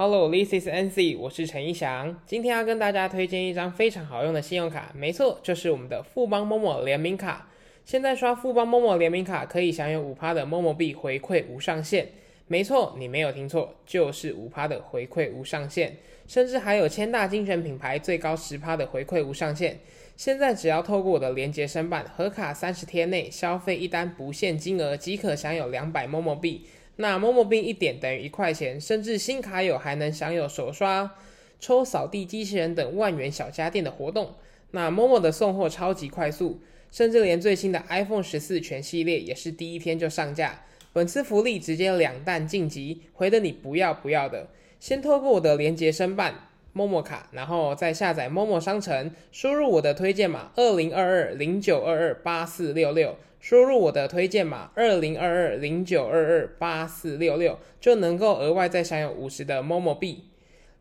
[0.00, 2.16] Hello, this is NC，我是陈一翔。
[2.24, 7.50] 今天要跟大家推荐一张非常好用的信用卡，没错，就是我们的富邦某某联名卡。
[7.84, 12.06] 现在刷富邦某某联名卡可以享有五趴的某某币回馈无上限。
[12.46, 15.96] 没错，你没有听错，就是五趴的回馈无上限，
[16.28, 19.80] 甚至还有千大精选品牌最高十趴的回馈无上限。
[20.16, 26.64] 现在只要透过我的连接申办，合卡三十天内消费一单不限金额即可享有两百某某币。
[27.00, 31.14] 那某某币一点等于一块钱，甚至新卡友还能享有手刷、
[31.60, 34.34] 抽扫地机器人等万元小家电的活动。
[34.72, 36.60] 那某某的送货超级快速，
[36.90, 40.64] 甚至连最新的 iPhone 十四全系列也是第一天就上架。
[40.92, 44.48] 本次福利直接两弹晋级，回的你不要不要的。
[44.80, 46.47] 先透过我的连接申办
[46.78, 53.16] 陌陌卡，然后再下载陌陌商城，输入我的推荐码二零二二零九二二八四六六。
[53.40, 60.24] 输入我的推荐码二零二二零九二二八四六六，就能够额外再享有五十的陌陌币。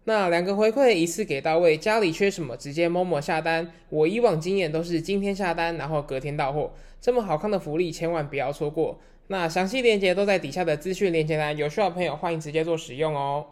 [0.03, 3.71] 那两个回馈一次给到位，家里缺什么直接 Momo 下单。
[3.89, 6.71] 我以往经验都是今天下单，然后隔天到货。
[7.01, 8.99] 这么好看的福利，千万不要错过。
[9.27, 13.47] 那详细链接都在底下的资讯链接栏，有需要的朋友欢迎直接做使用哦。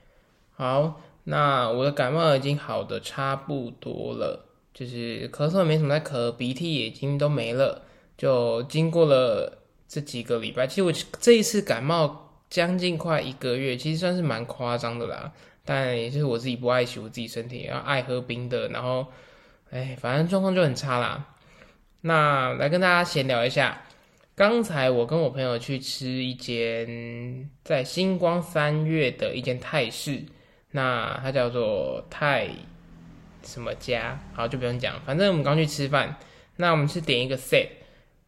[0.52, 7.82] 好，那我的感冒已经好的差不多了，就是咳嗽没什么在咳，鼻涕已经都没了。
[8.18, 15.34] 就经过了这几个礼拜，其实我这一次感冒将近快一个月，其实算是蛮夸张的啦。
[15.66, 19.08] 但也就是我自己不爱惜我自己身体，然后爱喝冰的，然后
[19.72, 21.36] 哎，反正状况就很差啦。
[22.02, 23.82] 那来跟大家闲聊一下，
[24.36, 30.24] 刚才我跟我朋友去吃一间在星光三月的一间泰式，
[30.76, 32.50] 那它叫做泰
[33.44, 36.18] 什么家，好就不用讲，反正我们刚去吃饭，
[36.58, 37.68] 那我们是点一个 set。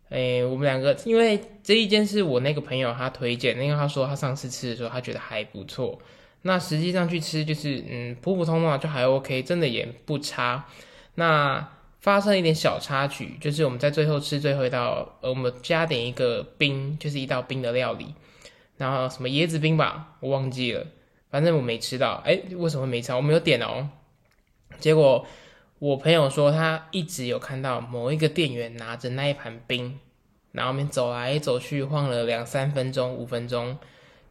[0.09, 5.99] 哎，我们两个因为这一间是我那个朋友他推荐，因为他说他上次吃的时候他觉得还不错。
[6.43, 10.65] 那实际上去吃就是嗯普普通通就还 OK，真的也不差。
[11.15, 11.67] 那
[11.99, 18.13] 发生一点小插曲，就是我们在最后吃最后一道，呃，我们加点一个冰，就是一道冰的料理，
[18.77, 20.85] 然后什么椰子冰吧，我忘记了，
[21.37, 22.23] 反正我没吃到。
[22.25, 23.13] 哎，为什么没吃？
[23.13, 23.87] 我没有点哦。
[24.79, 25.23] 结果。
[25.79, 29.99] 我朋友说，他一直有看到某一个店员拿着那一盘冰，
[30.51, 33.77] 然后面走来走去，晃了两三分钟、五分钟。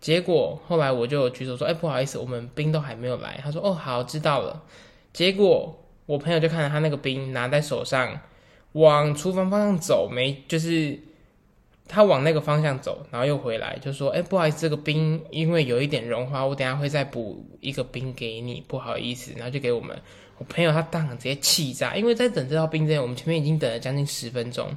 [0.00, 4.60] 结果后来我就举手说：“哎，不好意思，我们冰都还没有来。”他说：“哦，好，知道了。”
[5.14, 8.20] 结果我朋友就看到他那个冰拿在手上，
[8.72, 10.98] 往厨房方向走，没就是
[11.88, 19.96] 他往那个方向走，然后又回来，就说：“哎，不好意思，这个冰因为有一点融化，我等下会再补一个冰给你，不好意思。”然后就给我们。
[20.38, 24.76] 我朋友他当场直接气炸，因为在等这套冰针，我们前面已经等了将近十分钟。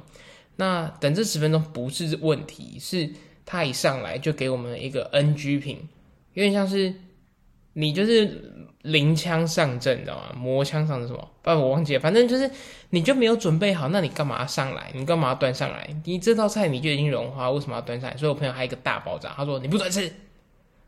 [0.56, 3.10] 那等这十分钟不是问题，是
[3.44, 5.88] 他一上来就给我们一个 NG 品，
[6.34, 6.94] 有点像是
[7.74, 10.32] 你就是临枪上阵，你知道吗？
[10.36, 11.30] 磨枪上阵什么？
[11.42, 12.00] 不，我忘记了。
[12.00, 12.50] 反正就是
[12.90, 14.90] 你就没有准备好，那你干嘛上来？
[14.94, 15.88] 你干嘛要端上来？
[16.04, 18.16] 你这道菜你就已经融化，为什么要端上来？
[18.16, 20.12] 所以我朋友还有一个大爆炸，他说你不准吃，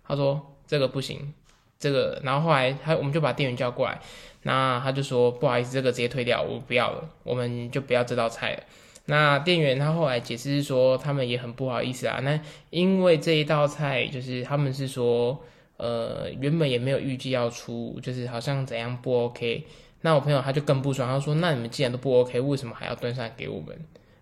[0.06, 1.32] 他说这个不行，
[1.78, 2.20] 这个。
[2.24, 4.00] 然后后来他我们就把店员叫过来。
[4.44, 8.62] 那他就说不好意思，这个直接退掉，我不要了，我们就不要这道菜了。
[9.04, 12.18] 那店员他后来解释是说，他们也很不好意思啊。
[12.22, 15.44] 那因为这一道菜就是他们是说，
[15.82, 19.66] 呃，原本也没有预计要出，就是好像怎样不 OK。
[20.02, 23.76] 那我朋友他就更不爽，他说：“那你们既然都不 OK，为什么还要端上来给我们？”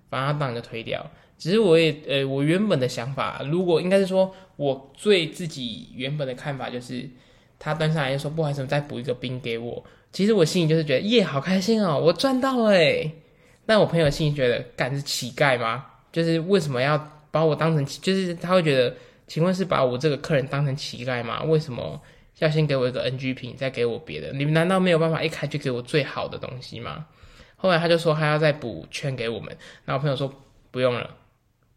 [0.09, 1.05] 反正他当然就推掉。
[1.37, 7.07] 只是我也呃，我原本的想法，如果应该是说我对自己原本的看法就是，
[7.59, 9.85] 他端上来就说不好意思，再补一个冰给我。
[10.13, 13.13] 其实我心里就是觉得耶，好开心哦，我赚到了哎。
[13.67, 15.85] 但我朋友心里觉得，干是乞丐吗？
[16.11, 18.95] 就是为什么要把我当成，就是他会觉得，
[19.31, 21.41] 请问是把我这个客人当成乞丐吗？
[21.45, 22.03] 为什么
[22.41, 24.33] 要先给我一个 NG 品，再给我别的？
[24.33, 27.07] 你们难道没有办法一开就给我最好的东西吗？
[27.55, 30.35] 后来他就说他要再补券给我们，然后我朋友说
[30.73, 31.09] 不用了，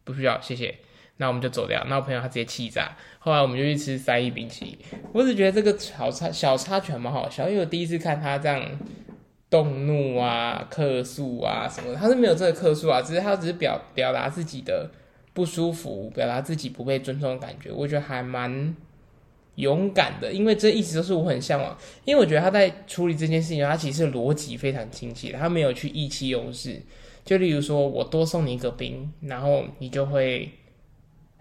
[0.04, 0.76] 不需要，谢谢。
[1.18, 1.86] 那我们就走掉。
[1.88, 2.98] 那我朋友他直接气炸。
[3.20, 4.80] 后来我们就去吃三亿冰淇淋。
[5.14, 8.60] 我只觉得这个小插小插曲蛮好笑，因为我第一次看他这样
[9.52, 14.90] 动怒啊、客诉啊什么，他是没有这个客诉啊，只是他只是表表达自己的
[15.34, 17.72] 不舒服，表达自己不被尊重的感觉。
[17.72, 18.76] 我觉得还蛮
[19.56, 21.78] 勇敢的，因为这一直都是我很向往。
[22.06, 26.82] 因为我觉得他在处理这件事情，他其实逻辑非常清晰，他没有去意气用事。
[27.26, 30.50] 就例如说我多送你一个冰，然后你就会。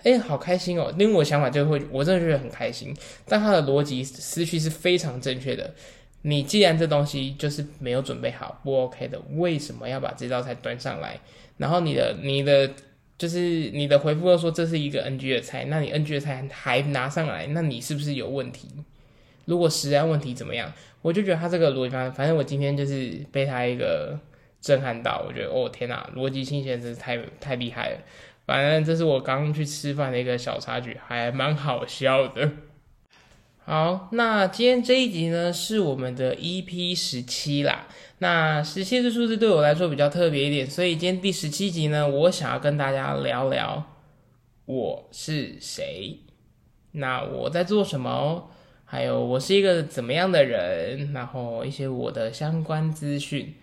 [0.04, 0.92] 哎，好开心哦！
[0.98, 2.92] 因为我想法就会，我真的觉得很开心。
[3.24, 5.72] 但他的逻辑思绪是非常正确的。
[6.22, 11.20] 你既然这东西就是没有准备好，不 OK 的，为什么要把这道菜端上来？
[11.56, 12.68] 然后你的你的
[13.22, 18.66] 就是你的回复又说这是一个 NG 的菜，那你 NG 的菜还拿上来，那你是不是有问题？
[19.44, 20.72] 如果实在问题怎么样？
[21.02, 24.19] 我就觉得他这个逻辑方，反正我今天就是被他一个
[24.60, 27.98] 震撼到，我觉得哦天哪，逻辑清晰真是太太厉害了。
[28.44, 32.50] 反正这是我刚去吃饭的一个小插曲，还蛮好笑的。
[33.64, 37.86] 好，那今天这一集呢是我们的 EP 十七啦。
[38.18, 43.84] 那十七这数字对我来说比较特别一点，所以今天第十七集呢，我想要跟大家聊聊
[44.64, 46.18] 我是谁，
[46.90, 48.50] 那我在做什么，
[48.84, 53.54] 还有我是一个怎么样的人，然后一些我的相关资讯。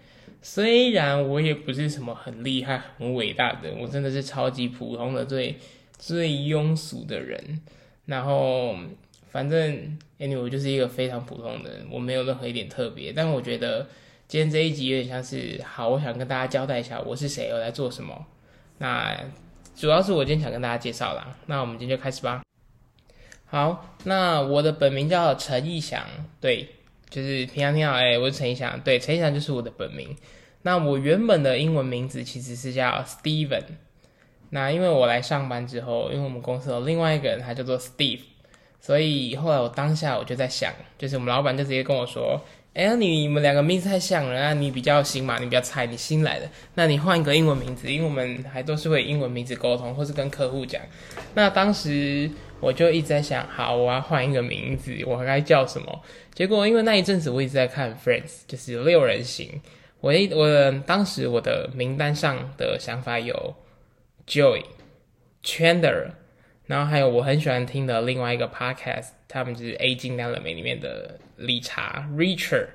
[0.41, 5.57] 虽然我也不是什么很厉害、很伟大的，我真的是超级普通的、最
[5.97, 7.59] 最庸俗的人。
[8.05, 8.75] 然后，
[9.29, 13.13] 反正 anyway，我就是一个非常普通的人，我没有任何一点特别。
[13.13, 13.87] 但我觉得
[14.27, 18.25] 今天这一集有点像是，好，我想跟大家交代一下我是谁，我在做什么。
[18.79, 19.17] 那
[19.75, 21.37] 主要是我今天想跟大家介绍啦。
[21.45, 22.41] 那我们今天就开始吧。
[23.45, 26.03] 好，那我的本名叫陈义祥，
[26.41, 26.67] 对。
[27.09, 30.15] 就是平常听好，哎，我是陈一翔，对，陈一翔就是我的本名。
[30.61, 33.63] 那我原本的英文名字其实是叫 Steven。
[34.51, 38.19] 那因为我来上班之后，因为我们公司有另外一个人，他叫做 Steve，
[38.79, 42.39] 所以后来我当下我就在想，就是我们老板就直接跟我说。
[42.75, 44.53] 哎，你你们两个名字太像了啊！
[44.53, 50.79] 你比较新嘛，你比较菜，你新来的，那你换一个英文名字，因为我们还都是会英文名字沟通，或是跟客户讲。
[51.33, 52.29] 那当时
[52.61, 56.01] 我就一直在想，好，我要换一个名字，我该叫什么？
[56.33, 59.59] 结果因为那一阵子我一直在看 Friends，就是六人行，
[59.99, 63.55] 我一我当时我的名单上的想法有
[64.27, 64.63] Joy、
[65.43, 66.11] Chandler。
[66.69, 72.68] 然后还有我很喜欢听的另外一个 podcast，他们就是 A 金丹了美里面的理查 Richard，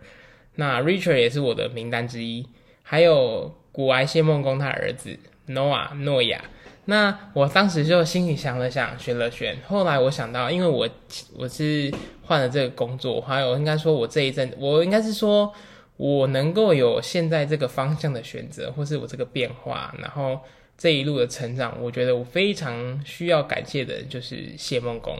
[0.56, 2.44] 那 Richard 也是我的名单之一。
[2.82, 6.42] 还有古埃谢梦工他儿子 Noah 诺亚。
[6.86, 9.56] 那我当时就心里想了想，选了选。
[9.64, 10.88] 后来我想到，因为我
[11.36, 15.52] 我是换了这个工作，还有应该说我这一阵，我应该是说
[15.96, 20.40] 我能够有现在这个方向的选择，或是我这个变化，然后。
[20.76, 25.18] 这一路的成长，我觉得我非常需要感谢的就是谢梦工。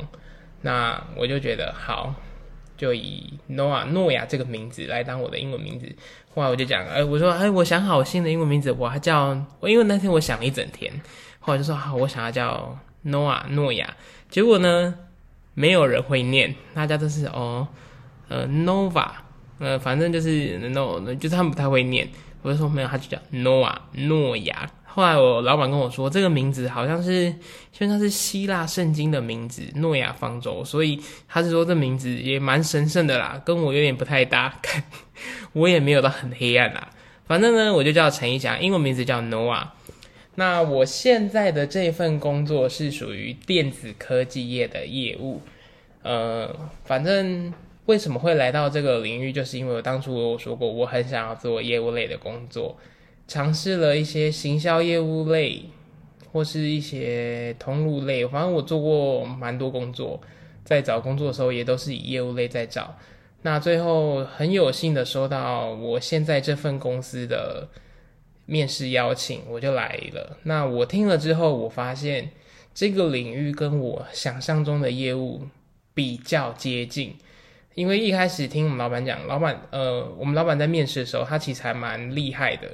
[0.62, 2.14] 那我就觉得好，
[2.76, 5.86] 就以 Noah 诺亚这个名字来当我的英文名字。
[6.34, 10.92] 后来我就讲，哎，我说，哎，我想好新的英文名字，我还叫我，因为那天我想了一整天，
[11.38, 13.94] 后来就说好，我想要叫 Noah 诺亚。
[14.28, 14.94] 结果呢，
[15.54, 17.68] 没有人会念，大家都是哦，
[18.28, 19.10] 呃，Nova，
[19.60, 22.08] 呃，反正就是 No，就是他们不太会念。
[22.42, 24.68] 我就说没有，他就叫 Noah 诺亚。
[24.94, 34.54] 后来我老板跟我说，这个名字好像是，因为它是希腊圣经的名字诺亚方舟，所以他是说这名字也蛮神圣的啦，跟我有点不太搭，
[35.52, 36.90] 我也没有到很黑暗啦。
[37.26, 39.66] 反正呢，我就叫陈一翔，英文名字叫 Noah。
[40.36, 45.42] 那我现在的这份工作是属于电子科技业的业务，
[46.02, 46.54] 呃，
[46.84, 47.52] 反正
[47.86, 52.76] 为什么会来到这个领域，就是因为我当初我说过，我很想要做业务类的工作。
[53.26, 55.64] 尝试了一些行销业务类，
[56.32, 60.20] 或是一些通路类，反正我做过蛮多工作，
[60.64, 62.96] 在找工作的时候也都是以业务类在找。
[63.42, 67.68] 那最后很有幸的收到我现在这份公司的
[68.46, 70.38] 面试邀请，我就来了。
[70.44, 72.30] 那我听了之后，我发现
[72.74, 75.42] 这个领域跟我想象中的业务
[75.92, 77.16] 比较接近，
[77.74, 82.68] 因为一开始听我们老板讲，老板呃，我们老板在面试的时候，他其实还蛮厉害的。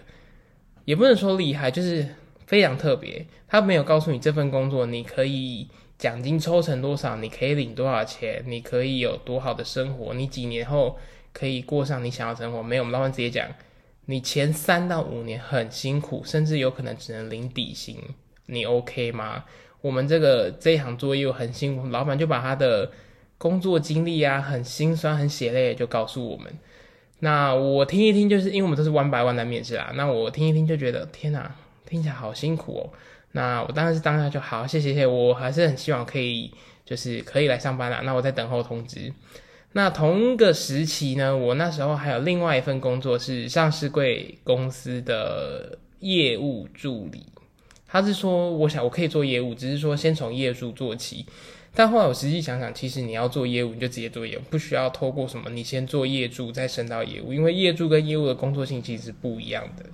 [0.90, 2.04] 也不能说厉害，就是
[2.46, 3.24] 非常特别。
[3.46, 10.98] 他没有告诉你这份工作你可以奖金抽成多少，你可以领多少钱，你可以有多好的生活，你几年后
[11.32, 12.60] 可以过上你想要生活。
[12.60, 13.46] 没有，我们老板直接讲，
[14.06, 17.96] 你前三到五年很辛苦，甚至有可能只能领底薪，
[18.46, 19.44] 你 OK 吗？
[19.82, 22.90] 我们这个这一行作业很辛苦，老板就把他的
[23.38, 26.52] 工作经历啊，很心酸、很血泪，就告诉我们。
[27.20, 29.92] 那我听一听，就是因为我们都是 one by one 的面试啦。
[29.94, 31.54] 那我听一听就觉得，天哪，
[31.86, 32.90] 听起来好辛苦哦。
[33.32, 36.52] 那我当然是当下就好，谢谢谢，我还是很希望可以，
[36.84, 38.00] 就是可以来上班啦。
[38.04, 39.12] 那我在等候通知。
[39.72, 47.26] 那同个时期呢，我那时候还有另外一份工作是上市贵公司的业务助理。
[47.86, 51.26] 他是说，我想我可以做业务，只是说先从业务做起。
[51.80, 59.86] 但后来我实际想想，其实你要做业务，你就直接做业务，不需要透过什么，你先做业主再升到业务，因为业主跟业务的工作性其实是不一样的。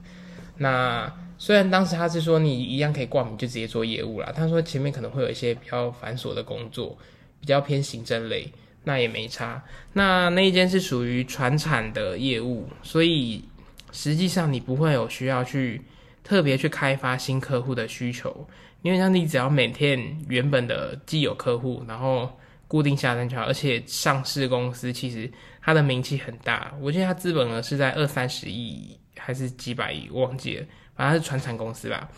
[0.57, 6.99] 那虽然当时他是说你一样可以挂名就直接做业务啦，他说前面可能会有一些比较繁琐的工作，
[7.41, 8.53] 比较偏行政类，
[8.83, 9.63] 那也没差。
[9.93, 13.45] 那那一间是属于传产的业务，所以
[13.93, 15.83] 实际上你不会有需要去
[16.25, 18.45] 特别去开发新客户的需求。
[18.87, 22.31] 因为像你只要每天原本的既有客户，然后
[22.69, 25.29] 固定下单就好，而且上市公司其实
[25.61, 32.09] 它的名气很大，我记得它资本额是在二三十亿还是几百亿，忘记了，反正是传产公司吧。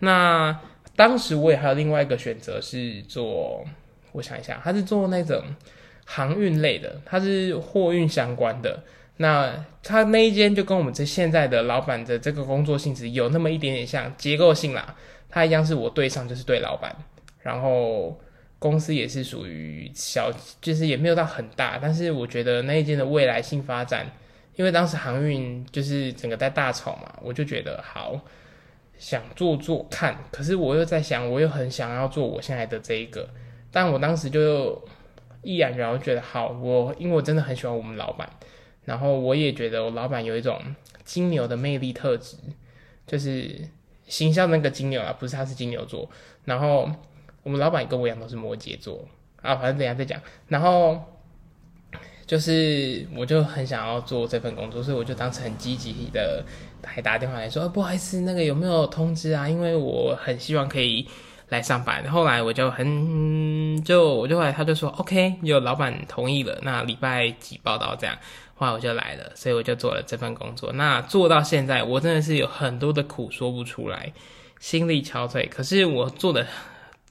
[0.00, 0.54] 那
[0.94, 3.64] 当时我也还有另外一个选择是做，
[4.12, 5.42] 我想一下，他是做那种
[6.04, 8.84] 航运类的，他是货运相关的。
[9.20, 14.94] 那他那一间就跟我们这现在的老板的这个工作性质有那么一点点像，结构性啦，
[15.28, 16.94] 他一样是我对上就是对老板，
[17.40, 18.16] 然后
[18.60, 24.06] 公司也是属于小，就是也没有到很大，但是我觉得那一间的未来性发展，
[24.54, 28.20] 因为当时航运就是整个在大炒嘛，我就觉得好
[28.98, 33.28] 想做做看，可是我又在想，我又很想要做我现在的这一个，
[33.72, 34.80] 但我当时就
[35.42, 38.30] 毅然然后觉得好，我因为我真的很喜欢我们老板。
[38.88, 40.58] 然后我也觉得我老板有一种
[41.04, 42.38] 金牛的魅力特质，
[43.06, 43.54] 就是
[44.06, 46.08] 形象那个金牛啊，不是他是金牛座。
[46.46, 46.90] 然后
[47.42, 49.06] 我们老板跟我一样都是摩羯座
[49.42, 50.18] 啊，反正等下再讲。
[50.46, 50.98] 然后
[52.26, 56.42] 就是我就很想要做这份工作，所以我就当时很积极的
[56.82, 59.46] 还打电话来说，不好意思，那个有没有通知啊？
[59.46, 61.06] 因为我很希望可以。
[61.50, 68.14] 来上班，后来我就很就我就后来他就说 OK，有老板同意了，那礼拜几报道这样，
[68.54, 70.70] 后来我就来了，所以我就做了这份工作。
[70.74, 74.12] 那做到现在，我真的是有很多的苦说不出来，
[74.60, 75.48] 心力憔悴。
[75.48, 76.46] 可是我做的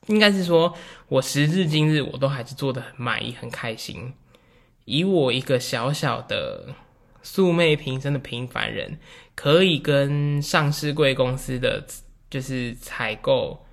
[0.05, 0.71] 应该是说，
[1.07, 4.13] 我时至今日我都还是做的很满意，很开心。
[4.85, 6.67] 以我一个小小的
[7.23, 8.99] 素昧平生的平凡人，
[9.33, 11.83] 可以跟上市贵公司的
[12.29, 13.63] 就是采购。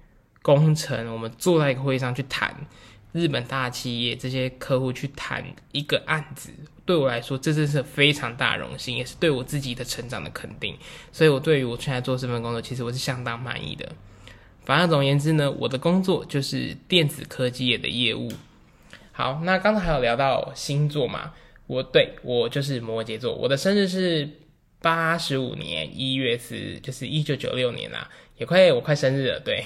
[0.44, 2.54] 工程，我们坐在一个会议上去谈
[3.12, 6.50] 日本大企业这些客户去谈一个案子，
[6.84, 10.76] 对我来说，这真是非常大荣幸，也是对我自己的成长的肯定。
[11.10, 13.90] 所以，我对于我现在做这份工作，其实我是相当满意的。
[14.66, 18.30] 反正总而言之呢，我的工作就是电子科技业的业务。
[19.12, 21.32] 好，那刚才还有聊到星座嘛？
[21.66, 24.28] 我对我就是摩羯座，我的生日是
[24.84, 28.10] 八十五年一月四日，就是一九九六年啦。
[28.36, 29.64] 也快我快生日了，对，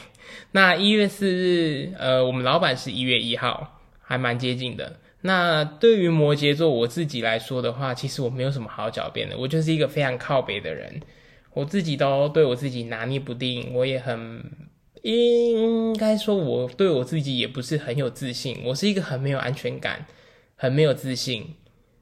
[0.52, 5.00] 那一月四日，呃，我们老板是一月一号，还蛮接近的。
[5.22, 11.00] 那对于摩羯座我自己来说的话，其实我没有什么好狡辩的，我就是一个非常靠北的人，
[11.52, 14.44] 我自己都对我自己拿捏不定，我也很
[15.02, 20.06] 应该说，我对我自己也不是很有自信，我是一个很没有安全感、
[20.54, 21.54] 很没有自信，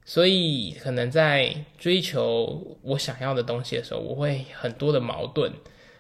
[0.07, 5.53] 所以可能在追求我想要的东西的时候，我会很多的矛盾。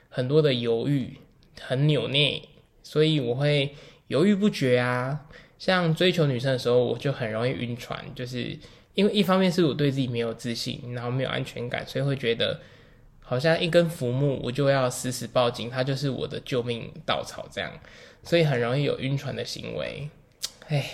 [0.09, 1.19] 很多的犹豫，
[1.61, 2.41] 很扭捏，
[2.83, 3.75] 所以我会
[4.07, 5.27] 犹豫不决啊。
[5.59, 8.59] 像追求女生的时候，我就很容易晕船，就是
[8.95, 12.59] 因为一方面是我对自己没有自信，然后没有安全感，所以会觉得
[13.21, 17.71] 好像一根浮木，我就要死死抱紧它，就是我的救命稻草这样，
[18.23, 20.09] 所以很容易有晕船的行为。
[20.69, 20.91] 唉，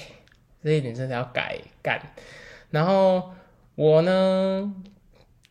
[0.65, 2.01] 这一点真的要改干。
[2.73, 3.31] 然后
[3.77, 4.75] 我呢？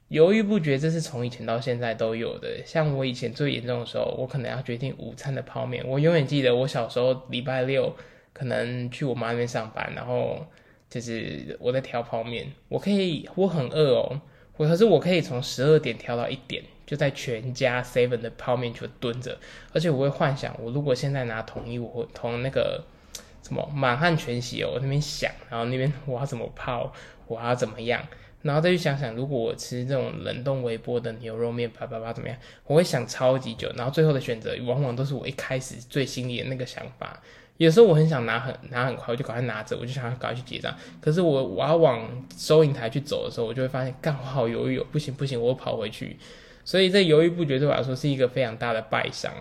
[0.10, 2.62] 犹豫不决，这是从以前到现在都有的。
[2.66, 5.88] 像我以前最严重的时候，我可能要决定午餐的泡面。
[5.88, 7.96] 我永远记得我小时候礼拜六
[8.34, 10.46] 可能去我妈那边上班，然后
[10.90, 12.52] 就是我在挑泡面。
[12.68, 14.20] 我可以，我很饿哦，
[14.58, 19.38] 我可是我可以从十二点挑到一点，就在全家 seven 的泡面就蹲着。
[19.72, 22.84] 而且我会幻想，我如果现在拿统一，我同那个
[23.44, 26.92] 什么满汉全席哦，我那边想，然后那边我要怎么泡，
[27.28, 28.02] 我要怎么样。
[28.42, 32.36] 然后再去想想，如果我吃这种冷冻微波的牛肉面，啪啪啪怎么样？
[32.66, 37.22] 我会想超级久，然后最后的选择往往都是我一开始最心里的那个想法。
[37.58, 40.76] 有时候我很想拿很拿很快，我就赶快拿着，我就想要赶快去结账。
[41.00, 46.18] 可是我我要往收银台去走的时候，我就会发现，干我好犹豫，不行不行，我跑回去。
[46.66, 49.32] 所以这犹豫不决对我来说是一个非常大的败伤，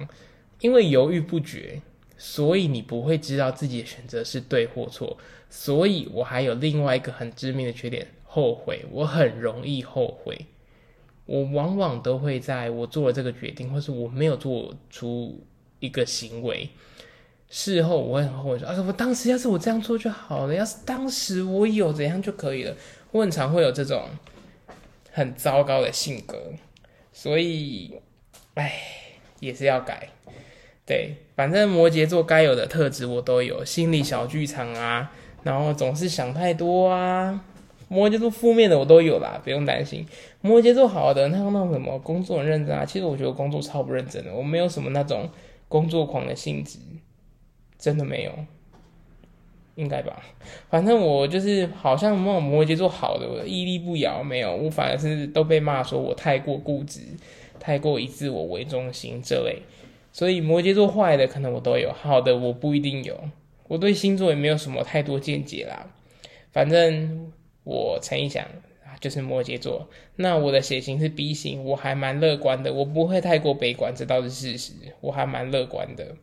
[0.61, 1.81] 因为犹豫不决，
[2.23, 5.17] 所以你不会知道自己的选择是对或错。
[5.49, 8.07] 所以我还有另外一个很致命的缺点。
[8.25, 10.47] 后悔，我很容易后悔。
[11.25, 15.43] 我往往都会在我做了这个决定，或是我没有做出
[15.79, 16.69] 一个行为，
[17.49, 22.77] 事后我会很后悔说：“啊，我当时要是我这样做就好了，要是当时我有怎样就可以了。”
[23.11, 24.09] 我很常会有这种
[25.11, 26.53] 很糟糕的性格，
[27.13, 27.95] 所以，
[28.55, 28.73] 唉，
[29.41, 30.11] 也是要改。
[30.91, 35.09] 对，反正摩羯座该有的特质我都有，心理小剧场啊，
[35.45, 37.45] 然后总是想太多啊。
[37.87, 40.05] 摩羯座负面的我都有啦，不用担心。
[40.41, 45.31] 摩羯座好的，他那什么工作很认真啊，其实我觉得工作超不认真的，我没有什么那种
[45.69, 46.81] 工作狂的性质，
[47.79, 48.33] 真的没有，
[49.77, 50.21] 应该吧？
[50.71, 57.03] 反正我就是好像那种摩羯座好的，我屹立不摇，没有，我反而是都被骂说我太过固执，
[57.61, 59.63] 太过以自我为中心这类。
[60.13, 63.19] 所以摩羯座坏的可能我都有，好的我不一定有。
[63.69, 65.87] 我对星座也没有什么太多见解啦。
[66.53, 68.45] 反正我陈一想
[69.01, 76.17] 就是摩羯座，那我的血型是 B 型，我还蛮乐观的，我不会太过悲观，这倒是事实，我还蛮乐观的。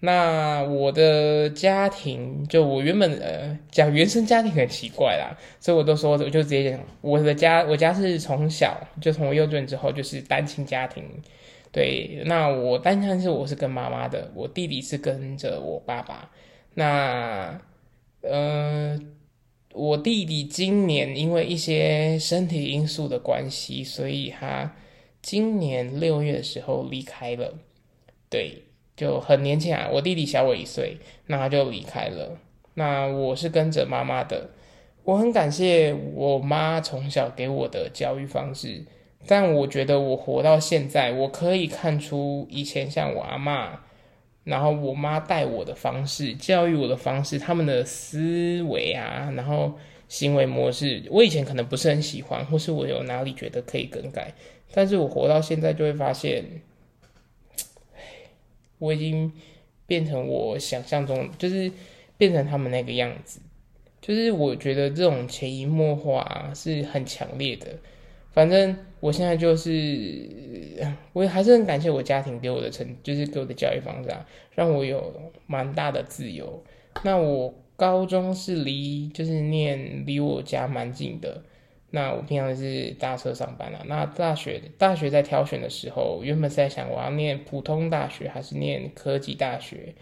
[0.00, 11.02] 那我的家庭，就我原本呃讲原生家庭很奇怪啦，所以我都说我就直接讲我的家，我家是从小就从我幼稚园之后就是单亲家庭，
[11.78, 16.28] 对，那我单亲是我是跟妈妈的，我弟弟是跟着我爸爸，
[16.74, 17.60] 那
[18.22, 18.98] 呃
[19.74, 24.74] 我弟弟今年因为一些身体因素的关系，所以他
[25.22, 27.54] 今年六月的时候离开了，
[28.28, 28.64] 对。
[28.96, 32.36] 就很年轻啊，我弟弟小我一岁，那他就离开了。
[32.74, 34.50] 那我是跟着妈妈的，
[35.04, 38.84] 我很感谢我妈从小给我的教育方式。
[39.26, 43.80] 但我觉得我活到现在，我可以看出以前像我阿妈，
[44.44, 54.32] 然后我妈带我的方式，教育我的方式，他们的思维啊，然后行为模式，我以前可能不是很喜欢，或是我有哪里觉得可以更改。
[54.72, 56.44] 但是我活到现在就会发现。
[58.80, 59.32] 我已经
[59.88, 61.68] 变成我想象中，就是
[62.16, 63.40] 变成他们那个样子，
[64.00, 67.66] 就是我觉得这种潜移默化是很强烈的。
[68.38, 70.24] 反正我现在就是，
[71.12, 75.12] 我还是很感谢我家庭给我的成，就是给我的教育方式啊，让我有
[75.48, 76.62] 蛮大的自由。
[77.02, 81.42] 那我高中是离，就是念离我家蛮近的。
[81.90, 83.82] 那我平常是搭车上班啊。
[83.86, 89.96] 那大学大学在挑选的时候，原本是在想我要念普通大学还是念科技大学。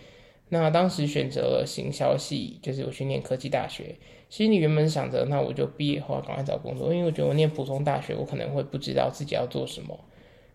[0.48, 3.96] 那当时选择了行销系，就是我去念科技大学。
[4.28, 9.98] 心里原本想着，那我就毕业后赶快找工作，因为我觉得我念普通大学，我可能会不知道自己要做什么。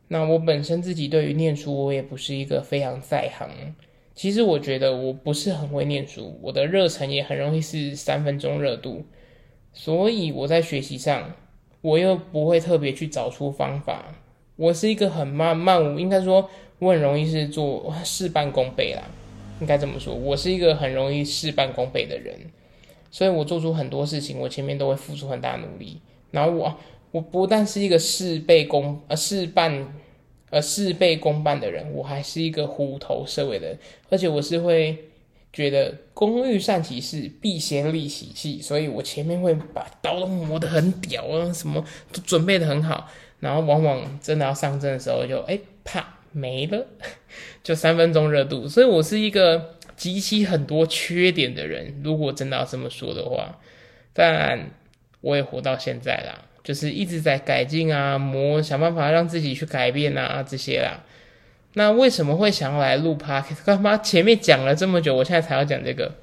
[0.07, 3.50] 那我本身自己对于念书，我也不是一个非常在行。
[4.13, 9.05] 其实我觉得我不是很会念书，我的热忱也很容易是三分钟热度。
[9.71, 11.33] 所以我在学习上，
[11.79, 14.13] 我又不会特别去找出方法。
[14.58, 16.49] 我是一个很慢慢，应该说
[16.80, 19.01] 我很容易是做事半功倍啦，
[19.62, 20.13] 应该这么说。
[20.13, 22.38] 我是一个很容易事半功倍的人，
[23.10, 26.02] 所以我做出很多事情，我前面都会付出很大努力。
[26.32, 26.78] 然后我
[27.12, 29.93] 我不但是一个事倍功呃事半
[30.50, 35.06] 呃事倍功半的人，我还是一个虎头蛇尾的人，而且我是会。
[35.54, 43.10] 觉得工欲善其事，必先利其器，所以我前面会把刀都磨得很屌啊，什么都准备的很好，
[43.41, 46.88] 然后往往真的要上阵的时候，就哎啪没了，
[47.63, 48.67] 就三分钟热度。
[48.67, 53.60] 所以我是一个极其很多缺点的人，如果真的要这么说的话，
[54.13, 54.72] 但
[55.22, 61.04] 我也活到现在啦，就是一直在改进啊，磨想办法让自己去改变啊这些啦。
[61.74, 63.63] 那为什么会想要来录 podcast？
[63.63, 66.15] 干嘛前面讲了这么久，我现在才要讲这个？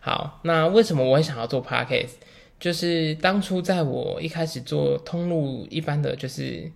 [0.00, 2.12] 好，那为什么我会想要做 podcast？
[2.58, 6.70] 就是当初在我一开始做通路一般的就是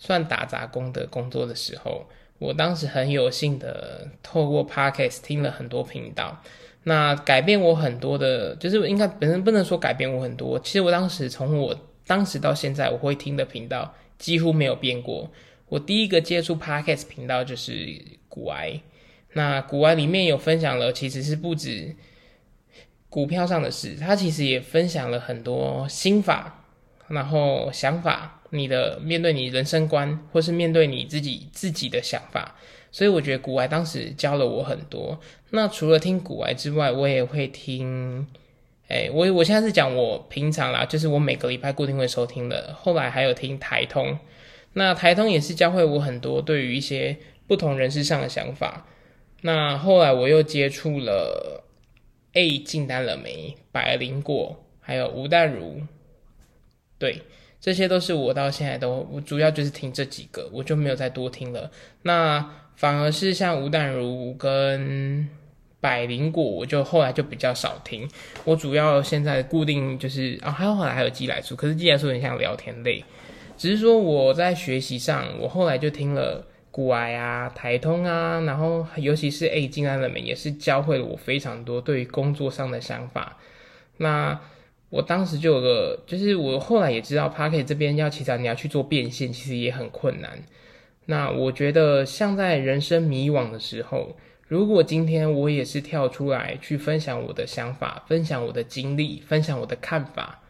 [0.00, 2.04] 算打杂工的工作的时候，
[2.38, 6.42] 我当时很有幸的透过 podcast 听了很多频道，
[6.84, 15.30] 那改变我很多的，就是应该本身不能说改变我很多，其实我当时从我当时到现在，我会听的频道几乎没有变过。
[15.68, 18.80] 我第一个接触 podcast 频道就是股癌，
[19.34, 21.94] 那股癌里面有分享了，其实是不止
[23.10, 26.64] 股票上的事，他其实也分享了很多心法，
[27.08, 32.56] 然后想法，你的面对你人生观，或是面对你自己自己的想法，
[32.92, 35.18] 所以我觉得股癌当时教了我很多。
[35.50, 38.26] 那除了听股癌之外，我也会听，
[38.88, 44.18] 哎，我我现在是讲我平常啦，就是我每个礼拜固定会收听的，后来还有听台通。
[44.72, 47.16] 那台通也是教会我很多对于一些
[47.48, 48.86] 不同人事上的想法。
[49.42, 51.64] 那后来我又接触了
[52.34, 53.56] A 进单了没？
[53.72, 55.80] 百灵果，还有吴淡如，
[56.98, 57.22] 对，
[57.60, 61.70] 这些都是我到现在都，我主要就是听这几个，我就没有再多听了。
[62.02, 65.28] 那反而是像吴淡如跟
[65.78, 68.08] 百灵果，我就后来就比较少听。
[68.44, 73.04] 我主要现在固定就是啊，还有后来还有寄来书，可是寄来书很像聊天类。
[73.58, 83.36] 只是说我在学习上，我后来就听了古癌啊、台通啊，然后尤其是 A 金安的美，也是教会了我非常多对于工作上的想法。
[83.98, 84.40] 那
[84.90, 90.42] 我当时就有个，就是我后来也知道 p a r k e t 这边要其实你要去做变现，其实也很困难。
[91.06, 100.42] 那我觉得像在人生迷惘的时候，如果今天我也是跳出来去分享我的想法、分享我的经历、分享我的看法。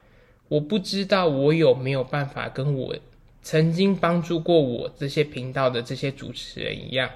[0.48, 2.96] 我不知道我有没有办法跟我
[3.40, 7.08] 曾经帮助过我这些频道的这些主持人一样，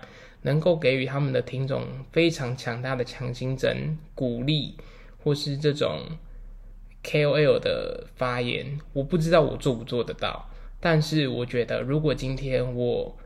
[0.43, 4.75] 能够给予他们的听众非常强大的强心针、鼓励，
[5.23, 6.01] 或是这种
[7.05, 10.49] KOL 的发言，我不知道我做不做得到。
[10.81, 13.17] 但是我觉得，如果今天我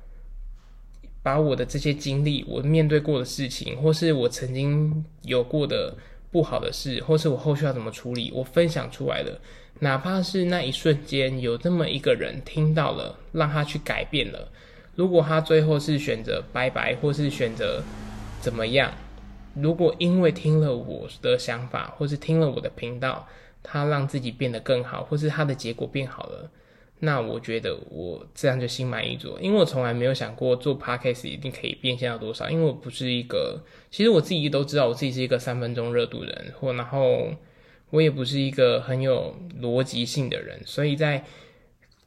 [1.22, 5.96] 把我的这些经历，我面对过的事情，或是我曾经有过的
[6.30, 9.40] 不好的事，或是我后续要怎么处理，我分享出来了，
[9.80, 14.48] 哪怕是那一瞬间有这么一个人听到了，让他去改变了。
[14.94, 17.82] 如果他最后是选择拜拜，或是选择
[18.40, 18.92] 怎么样？
[19.54, 23.26] 如果因为听了我的想法，或是听了我的频道，
[23.70, 26.50] 他让自己变得更好，或是他的结果变好了，
[27.00, 29.36] 那我觉得我这样就心满意足。
[29.40, 37.28] 因为我从来没有想过做 podcast 一定可以变现到多少，因为我不是一个，其实我自己都知道我自己是一个三分钟热度人，或然后
[37.90, 41.24] 我也不是一个很有逻辑性的人，所以在。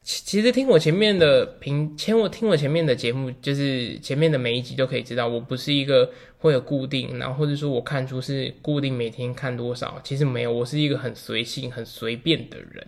[0.02, 12.84] 其其实听我前面的评，前我听我前面的节目，就是前面的每一集都可以知道，我不是一个会有固定，然后或者说我看出是固定每天看多少，其实没有，我是一个很随性、很随便的人，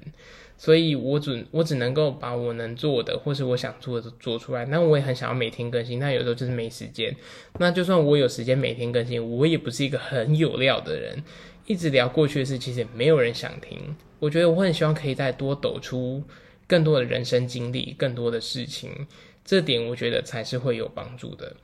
[0.59, 4.65] 所以我只我只能够把我能做的，或是我想做的做出来。
[4.65, 7.15] 那我也很想要每天更新，但有时候就是没时间。
[7.61, 11.23] 那就算我有时间每天更新，我也不是一个很有料的人，
[11.67, 13.79] 一直聊过去的事，其实也没有人想听。
[14.19, 16.21] 我觉得我很希望可以再多抖出。
[16.67, 19.07] 更多的人生经历，更多的事情，
[19.45, 21.55] 这点我觉得才是会有帮助的。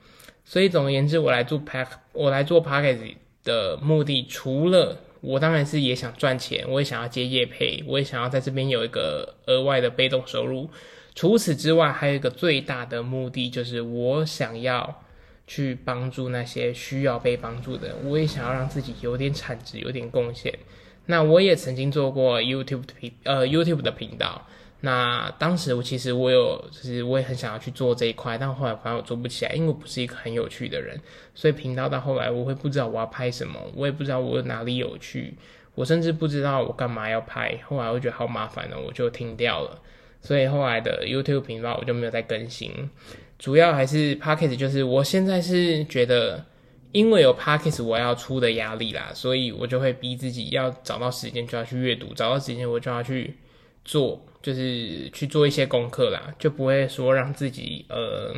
[0.43, 10.69] 所以总而言之，我来做 pack，我来做 package 的目的，除了我当然是也想赚钱，我也想要接业配，我也想要在这边有一个额外的被动收入。
[11.13, 15.03] 除此之外，还有一个最大的目的，就是我想要
[15.45, 20.57] 去帮助那些需要被帮助的人，我也想要让自己有点产值，有点贡献。
[21.05, 24.47] 那我也曾经做过 YouTube 的频，呃，YouTube 的频道。
[24.83, 30.99] 那当时我其实我有，就是我也很想要去做这一块，但后来反正我做不起来，因为我不是一个很有趣的人，
[31.35, 35.35] 所以频道到后来我会不知道我要拍什么，我也不知道我哪里有趣，
[35.75, 39.79] 我甚至不知道我干嘛要拍，后来我觉得好麻烦了，我就停掉了。
[40.19, 42.89] 所以后来的 YouTube 频道我就没有再更新，
[43.37, 46.43] 主要还是 Pocket，就是我现在是觉得，
[46.91, 53.37] 因为有 Pocket 我要出的压力啦，所以我就会逼自己要找到时间就要去阅读，找到时间我就要去
[53.85, 54.25] 做。
[54.41, 58.33] 就是去做一些功课啦，就不会说让自己呃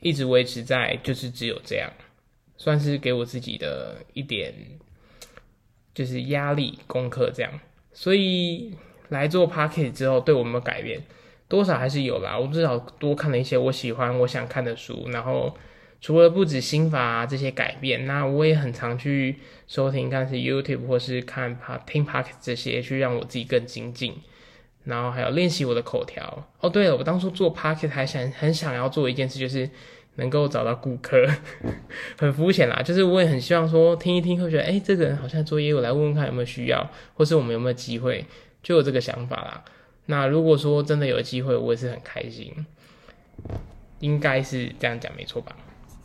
[0.00, 1.90] 一直维持在就是只有这样，
[2.56, 4.54] 算是给我自己的一点
[5.94, 7.52] 就是压力功课这样。
[7.92, 8.74] 所以
[9.08, 11.02] 来做 p a c k e t 之后，对我们改变
[11.48, 12.38] 多少还是有啦。
[12.38, 15.56] 我至少多看了一些我喜欢、我想看的书，然后
[16.00, 24.14] 除了不止心法这些改变，那我也很常去收听，看是 YouTube 或是看 p 听 p a c k e t 这些，去让我自己更精进。
[24.84, 26.68] 然后还有练习我的口条哦。
[26.68, 29.68] 对了，我当初做 Pocket 还想很想要做一件事，就是
[30.16, 31.26] 能够找到顾客，
[32.18, 32.82] 很肤浅啦。
[32.82, 38.24] 就是我也很希望说听一听，会觉得哎，这个人好像做业务，来问问看有没有需要，或是我们有没有机会，
[38.62, 39.64] 就有这个想法啦。
[40.06, 42.66] 那如果说真的有机会，我也是很开心，
[44.00, 45.54] 应该是这样讲没错吧？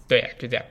[0.08, 0.66] 对啊，就这样。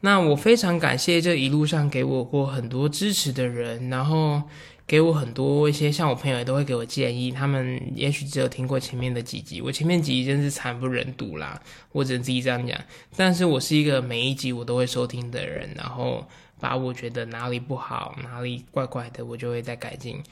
[0.00, 4.42] 那我非常感谢这一路上给我过很多支持的人，然后。
[4.86, 7.30] 给我很多一些，像我朋友也都会给我建议。
[7.30, 11.60] 他们也许只有听过前面的几集，我前面几集真是惨不忍睹啦，
[11.92, 12.78] 我只能自己这样讲。
[13.16, 16.26] 但是我是一个每一集我都会收听的人，然后
[16.60, 20.22] 把我觉得哪里不好、哪里怪怪的，我就会再改进。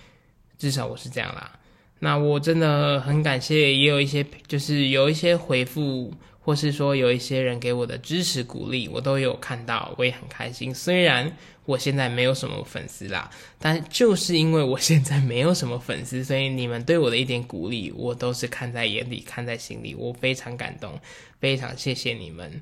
[0.59, 1.59] 至少我是这样啦。
[2.01, 6.13] 那我真的很感谢，也有一些就是有一些回复。
[6.45, 10.75] 或是说有一些人给我的支持鼓励，我都有看到，我也很开心。
[10.75, 20.99] 虽然我现在没有什么粉丝啦，但就是因为我现在没有什么粉丝，所以你们对我的一点鼓励，我都是看在眼里，看在心里，我非常感动，
[21.39, 22.61] 非常谢谢你们。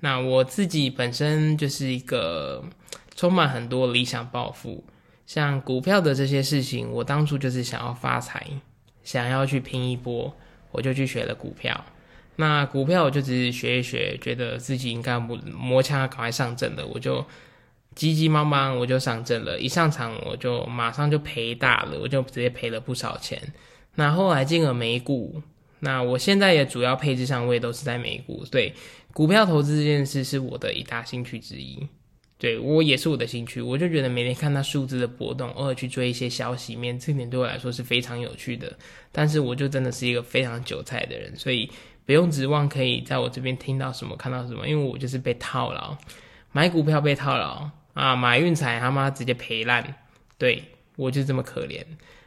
[0.00, 2.64] 那我自己本身就是一个
[3.14, 4.82] 充满很多理想抱负，
[5.26, 8.46] 像股票的这些事情，我当初就是想要发财，
[9.04, 10.34] 想要去拼一波，
[10.70, 11.84] 我就去学了股票。
[12.36, 17.22] 那股票我就只是学一学，觉得自己应该磨磨枪赶快上阵了，我就
[17.94, 19.58] 急急忙忙我就上阵了。
[19.60, 23.38] 一上场我就马上就赔大了，我就直接赔了不少钱。
[23.96, 25.42] 那后来进了美股，
[25.80, 28.42] 那我现在也主要配置上位都是在美股。
[28.50, 28.72] 对，
[29.12, 31.86] 股票投资这件事是我的一大兴趣之一，
[32.38, 33.60] 对我也是我的兴趣。
[33.60, 38.72] 我就觉得每天看到数字的波动，偶尔去追一些消息面，这点对我来说是非常有趣的。
[39.12, 41.68] 但是我就真的是一个非常韭菜的人，所以。
[42.10, 45.96] 不用指望可以在我这边听到什么、看到什么，因为我就是被套牢，
[46.50, 47.70] 买股票被套牢。
[47.94, 49.94] 啊，买运彩他妈直接赔烂，
[50.36, 50.64] 对
[50.96, 51.84] 我就这么可怜。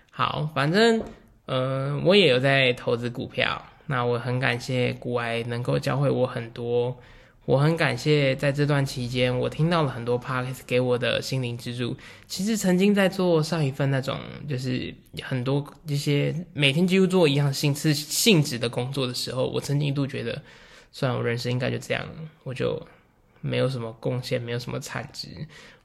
[0.09, 1.03] 好，反正
[1.47, 6.97] 嗯，我也有在投资股票，那我很感谢股癌能够教会我很多
[7.45, 11.93] 我很感谢在这段期间，我听到了很多 podcast 给我的心灵支柱。
[12.25, 20.41] 其实曾经在做上一份那种就是很多这些每天几乎做一样性质性质的工作的时候，我曾经一度觉得，
[20.93, 22.07] 算了，我人生应该就这样，
[22.45, 22.81] 我就
[23.41, 25.27] 没有什么贡献，没有什么产值，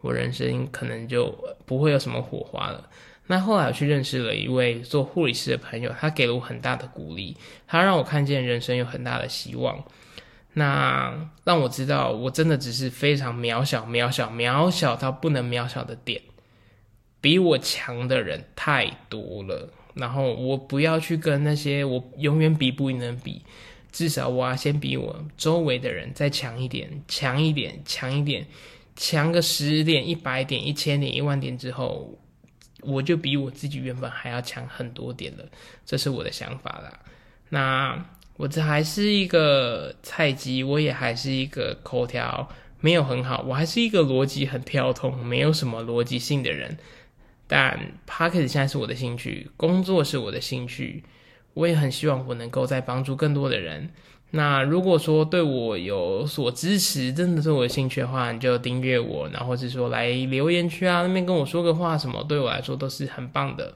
[0.00, 2.88] 我人生可能就不会有什么火花了。
[3.26, 9.84] 那后来我去认识了一位做护理师的朋友，他给了我很大的鼓励，他让我看见人生有很大的希望。
[10.58, 16.20] 那让我知道，我真的只是非常渺小、渺小、渺小到不能渺小的点，
[17.20, 19.72] 比我强的人太多了。
[19.94, 23.44] 然后我不要去跟那些我永远比不赢比，
[23.92, 28.44] 至少我要先比我周围的人再强一点、强一点、强一点，
[28.96, 32.18] 强个十点、一百点、一千点、一万点之后，
[32.82, 35.44] 我就比我自己原本还要强很多点了。
[35.86, 36.98] 这是我的想法啦。
[37.48, 38.04] 那。
[38.38, 42.48] 我这还是一个菜鸡，我也还是一个口条
[42.80, 46.78] 没有很好，我还是一个逻辑很跳通，没有什么逻辑性的人。
[47.48, 51.02] 但 p o c k e t 现在是我的兴趣，工作是我的兴趣，
[51.54, 53.90] 我也很希望我能够再帮助更多的人。
[54.30, 63.74] 那如果说对我有所支持，真的是我的兴趣的话，你就订阅我，然后是说来留言区啊那边跟我说个话什么，对我来说都是很棒的。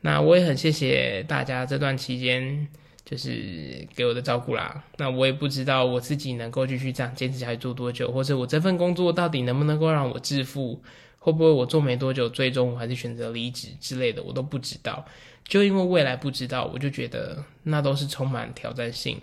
[0.00, 2.66] 那我也很谢谢大家这段期间。
[3.12, 10.82] 就是给我的照顾啦，那我也不知道我自己能够继续这样坚持下去做多久，或者我这份工作到底能不能够让我致富，
[11.18, 15.04] 会不会我做没多久，最终我还是选择离职之类的，我都不知道。
[15.44, 19.20] 就因为未来不知道，我就觉得那都是充满挑战性。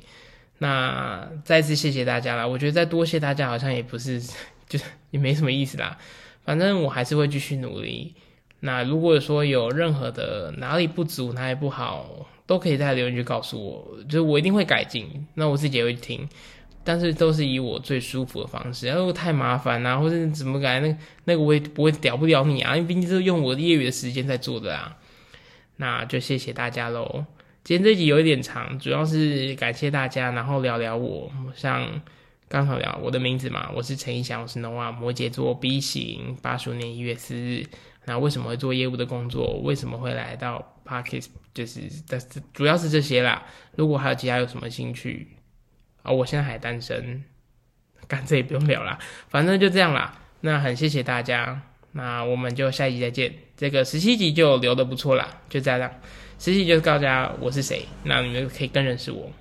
[0.59, 4.21] 那再次谢谢大家啦，我觉得再多谢大家好像也不是，
[4.67, 5.97] 就是也没什么意思啦。
[6.45, 8.13] 反正我还是会继续努力。
[8.59, 12.27] 那如果说有任何的哪里不足，哪里不好。
[12.49, 15.07] 都可以在留言区告诉我，就是我一定会改进。
[15.35, 16.27] 那我自己也会听，
[16.83, 18.89] 但是都是以我最舒服的方式。
[18.89, 24.97] 如果太麻烦啊，或者怎么改，那那个我也不会屌不屌你啊，因为毕竟是用我的业余的时间在做的啊。
[25.75, 27.23] 那就谢谢大家喽。
[27.63, 32.01] 今天这集有一点长，主要是感谢大家，然后聊聊我，像
[32.47, 37.67] 刚好聊我的名字嘛，我是陈一翔，我是 Nova 摩羯座 B 型，八十五年一月四日。
[38.05, 39.59] 那为什么会做业务的工作？
[39.63, 41.27] 为什么会来到 Parkes？
[41.53, 43.45] 就是，但是主要是这些啦。
[43.75, 45.27] 如果还有其他有什么兴趣
[46.03, 47.23] 啊，我现在还单身，
[48.07, 50.19] 干这也不用聊啦，反正就这样啦。
[50.41, 53.33] 那很谢谢大家，那我们就下一集再见。
[53.57, 55.91] 这个十七集就留的不错啦，就这样。
[56.39, 59.31] 十七集就告诉大家我是谁，那你们可以更认识我。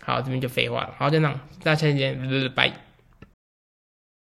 [0.00, 0.94] 好，这边就废话了。
[0.98, 2.18] 好，就这样，大家下期见，
[2.54, 2.87] 拜 拜。